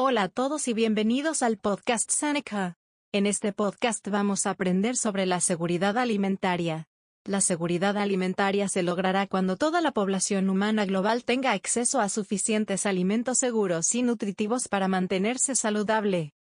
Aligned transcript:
Hola 0.00 0.22
a 0.22 0.28
todos 0.28 0.68
y 0.68 0.74
bienvenidos 0.74 1.42
al 1.42 1.58
podcast 1.58 2.08
Seneca. 2.12 2.78
En 3.10 3.26
este 3.26 3.52
podcast 3.52 4.06
vamos 4.06 4.46
a 4.46 4.50
aprender 4.50 4.96
sobre 4.96 5.26
la 5.26 5.40
seguridad 5.40 5.98
alimentaria. 5.98 6.86
La 7.24 7.40
seguridad 7.40 7.96
alimentaria 7.96 8.68
se 8.68 8.84
logrará 8.84 9.26
cuando 9.26 9.56
toda 9.56 9.80
la 9.80 9.90
población 9.90 10.50
humana 10.50 10.86
global 10.86 11.24
tenga 11.24 11.50
acceso 11.50 12.00
a 12.00 12.08
suficientes 12.08 12.86
alimentos 12.86 13.38
seguros 13.38 13.92
y 13.92 14.04
nutritivos 14.04 14.68
para 14.68 14.86
mantenerse 14.86 15.56
saludable. 15.56 16.32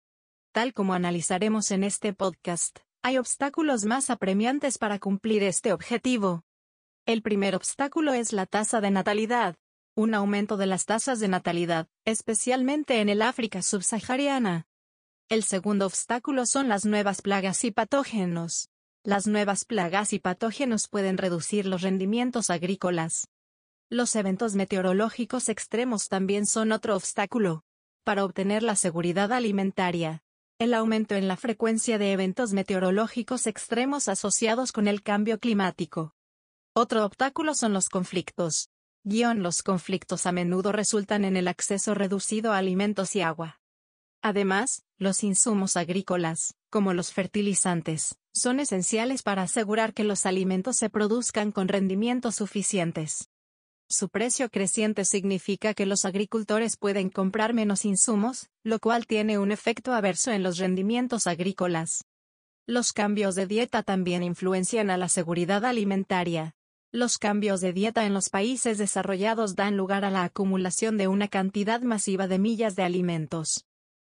Tal 0.52 0.74
como 0.74 0.92
analizaremos 0.92 1.70
en 1.70 1.84
este 1.84 2.12
podcast, 2.12 2.80
hay 3.02 3.16
obstáculos 3.16 3.86
más 3.86 4.10
apremiantes 4.10 4.76
para 4.76 4.98
cumplir 4.98 5.42
este 5.42 5.72
objetivo. 5.72 6.44
El 7.06 7.22
primer 7.22 7.56
obstáculo 7.56 8.12
es 8.12 8.34
la 8.34 8.44
tasa 8.44 8.82
de 8.82 8.90
natalidad 8.90 9.56
un 9.96 10.12
aumento 10.12 10.58
de 10.58 10.66
las 10.66 10.84
tasas 10.84 11.20
de 11.20 11.28
natalidad, 11.28 11.88
especialmente 12.04 13.00
en 13.00 13.08
el 13.08 13.22
África 13.22 13.62
subsahariana. 13.62 14.66
El 15.30 15.42
segundo 15.42 15.86
obstáculo 15.86 16.44
son 16.44 16.68
las 16.68 16.84
nuevas 16.84 17.22
plagas 17.22 17.64
y 17.64 17.70
patógenos. 17.70 18.68
Las 19.04 19.26
nuevas 19.26 19.64
plagas 19.64 20.12
y 20.12 20.18
patógenos 20.18 20.88
pueden 20.88 21.16
reducir 21.16 21.64
los 21.64 21.80
rendimientos 21.80 22.50
agrícolas. 22.50 23.28
Los 23.88 24.14
eventos 24.16 24.54
meteorológicos 24.54 25.48
extremos 25.48 26.08
también 26.08 26.44
son 26.44 26.72
otro 26.72 26.94
obstáculo. 26.94 27.64
Para 28.04 28.24
obtener 28.24 28.62
la 28.62 28.76
seguridad 28.76 29.32
alimentaria, 29.32 30.22
el 30.58 30.74
aumento 30.74 31.14
en 31.14 31.26
la 31.26 31.38
frecuencia 31.38 31.96
de 31.96 32.12
eventos 32.12 32.52
meteorológicos 32.52 33.46
extremos 33.46 34.08
asociados 34.08 34.72
con 34.72 34.88
el 34.88 35.02
cambio 35.02 35.38
climático. 35.38 36.14
Otro 36.74 37.02
obstáculo 37.06 37.54
son 37.54 37.72
los 37.72 37.88
conflictos. 37.88 38.68
Guión 39.08 39.44
los 39.44 39.62
conflictos 39.62 40.26
a 40.26 40.32
menudo 40.32 40.72
resultan 40.72 41.24
en 41.24 41.36
el 41.36 41.46
acceso 41.46 41.94
reducido 41.94 42.52
a 42.52 42.58
alimentos 42.58 43.14
y 43.14 43.20
agua. 43.20 43.60
Además, 44.20 44.82
los 44.98 45.22
insumos 45.22 45.76
agrícolas, 45.76 46.56
como 46.70 46.92
los 46.92 47.12
fertilizantes, 47.12 48.16
son 48.34 48.58
esenciales 48.58 49.22
para 49.22 49.42
asegurar 49.42 49.94
que 49.94 50.02
los 50.02 50.26
alimentos 50.26 50.78
se 50.78 50.90
produzcan 50.90 51.52
con 51.52 51.68
rendimientos 51.68 52.34
suficientes. 52.34 53.28
Su 53.88 54.08
precio 54.08 54.50
creciente 54.50 55.04
significa 55.04 55.72
que 55.72 55.86
los 55.86 56.04
agricultores 56.04 56.76
pueden 56.76 57.08
comprar 57.08 57.54
menos 57.54 57.84
insumos, 57.84 58.48
lo 58.64 58.80
cual 58.80 59.06
tiene 59.06 59.38
un 59.38 59.52
efecto 59.52 59.92
averso 59.94 60.32
en 60.32 60.42
los 60.42 60.58
rendimientos 60.58 61.28
agrícolas. 61.28 62.06
Los 62.66 62.92
cambios 62.92 63.36
de 63.36 63.46
dieta 63.46 63.84
también 63.84 64.24
influencian 64.24 64.90
a 64.90 64.96
la 64.96 65.08
seguridad 65.08 65.64
alimentaria. 65.64 66.56
Los 66.96 67.18
cambios 67.18 67.60
de 67.60 67.74
dieta 67.74 68.06
en 68.06 68.14
los 68.14 68.30
países 68.30 68.78
desarrollados 68.78 69.54
dan 69.54 69.76
lugar 69.76 70.06
a 70.06 70.10
la 70.10 70.24
acumulación 70.24 70.96
de 70.96 71.08
una 71.08 71.28
cantidad 71.28 71.82
masiva 71.82 72.26
de 72.26 72.38
millas 72.38 72.74
de 72.74 72.84
alimentos. 72.84 73.66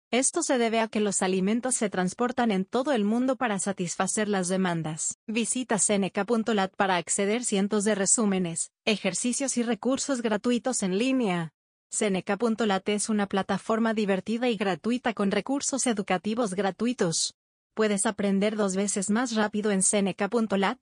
Esto 0.09 0.41
se 0.41 0.57
debe 0.57 0.79
a 0.79 0.87
que 0.87 0.99
los 0.99 1.21
alimentos 1.21 1.75
se 1.75 1.91
transportan 1.91 2.49
en 2.49 2.65
todo 2.65 2.91
el 2.91 3.05
mundo 3.05 3.35
para 3.35 3.59
satisfacer 3.59 4.27
las 4.27 4.47
demandas. 4.47 5.19
Visita 5.27 5.77
Seneca.lat 5.77 6.75
para 6.75 6.95
acceder 6.95 7.43
cientos 7.43 7.83
de 7.83 7.93
resúmenes, 7.93 8.71
ejercicios 8.83 9.57
y 9.57 9.61
recursos 9.61 10.23
gratuitos 10.23 10.81
en 10.81 10.97
línea. 10.97 11.53
Seneca.lat 11.91 12.89
es 12.89 13.09
una 13.09 13.27
plataforma 13.27 13.93
divertida 13.93 14.49
y 14.49 14.57
gratuita 14.57 15.13
con 15.13 15.29
recursos 15.29 15.85
educativos 15.85 16.55
gratuitos. 16.55 17.35
Puedes 17.75 18.07
aprender 18.07 18.55
dos 18.55 18.75
veces 18.75 19.11
más 19.11 19.35
rápido 19.35 19.69
en 19.69 19.83
Seneca.lat. 19.83 20.79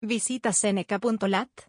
Visita 0.00 0.52
seneca.lat 0.52 1.64